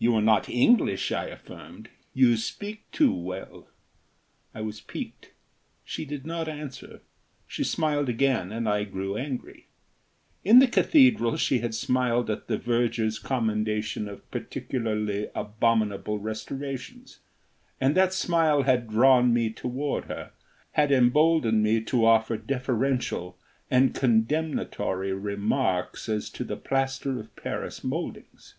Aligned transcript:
"You 0.00 0.16
are 0.16 0.20
not 0.20 0.48
English," 0.48 1.12
I 1.12 1.26
affirmed. 1.26 1.90
"You 2.12 2.36
speak 2.36 2.90
too 2.90 3.14
well." 3.14 3.68
I 4.52 4.62
was 4.62 4.80
piqued. 4.80 5.30
She 5.84 6.04
did 6.04 6.26
not 6.26 6.48
answer. 6.48 7.02
She 7.46 7.62
smiled 7.62 8.08
again 8.08 8.50
and 8.50 8.68
I 8.68 8.82
grew 8.82 9.16
angry. 9.16 9.66
In 10.44 10.58
the 10.58 10.66
cathedral 10.66 11.36
she 11.36 11.60
had 11.60 11.72
smiled 11.72 12.30
at 12.30 12.48
the 12.48 12.58
verger's 12.58 13.20
commendation 13.20 14.08
of 14.08 14.28
particularly 14.32 15.28
abominable 15.36 16.18
restorations, 16.18 17.20
and 17.80 17.94
that 17.94 18.12
smile 18.12 18.62
had 18.62 18.88
drawn 18.90 19.32
me 19.32 19.50
toward 19.50 20.06
her, 20.06 20.32
had 20.72 20.90
emboldened 20.90 21.62
me 21.62 21.80
to 21.82 22.04
offer 22.04 22.36
deferential 22.36 23.38
and 23.70 23.94
condemnatory 23.94 25.12
remarks 25.12 26.08
as 26.08 26.28
to 26.30 26.42
the 26.42 26.56
plaster 26.56 27.20
of 27.20 27.36
Paris 27.36 27.84
mouldings. 27.84 28.56